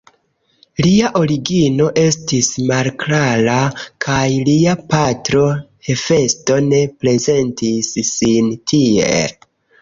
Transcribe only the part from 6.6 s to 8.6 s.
ne prezentis sin